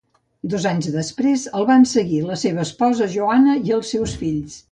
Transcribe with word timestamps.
Dos 0.53 0.63
anys 0.69 0.87
després, 0.95 1.43
el 1.59 1.67
van 1.71 1.85
seguir 1.91 2.23
la 2.29 2.39
seva 2.45 2.65
esposa 2.65 3.11
Johanna 3.17 3.59
i 3.69 3.79
els 3.79 3.93
seus 3.97 4.17
fills. 4.23 4.59